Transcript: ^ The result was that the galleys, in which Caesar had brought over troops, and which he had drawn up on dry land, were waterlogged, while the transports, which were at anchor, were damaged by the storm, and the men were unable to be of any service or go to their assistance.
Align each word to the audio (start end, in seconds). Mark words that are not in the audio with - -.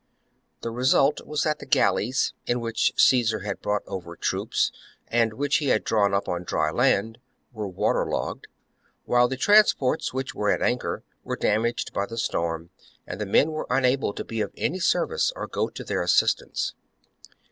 ^ 0.59 0.61
The 0.61 0.71
result 0.71 1.21
was 1.27 1.43
that 1.43 1.59
the 1.59 1.65
galleys, 1.67 2.33
in 2.47 2.59
which 2.59 2.91
Caesar 2.95 3.41
had 3.41 3.61
brought 3.61 3.83
over 3.85 4.15
troops, 4.15 4.71
and 5.07 5.33
which 5.33 5.57
he 5.57 5.67
had 5.67 5.83
drawn 5.83 6.11
up 6.11 6.27
on 6.27 6.43
dry 6.43 6.71
land, 6.71 7.19
were 7.53 7.67
waterlogged, 7.67 8.47
while 9.05 9.27
the 9.27 9.37
transports, 9.37 10.11
which 10.11 10.33
were 10.33 10.49
at 10.49 10.59
anchor, 10.63 11.03
were 11.23 11.35
damaged 11.35 11.93
by 11.93 12.07
the 12.07 12.17
storm, 12.17 12.71
and 13.05 13.21
the 13.21 13.27
men 13.27 13.51
were 13.51 13.67
unable 13.69 14.11
to 14.13 14.25
be 14.25 14.41
of 14.41 14.51
any 14.57 14.79
service 14.79 15.31
or 15.35 15.45
go 15.45 15.69
to 15.69 15.83
their 15.83 16.01
assistance. 16.01 16.73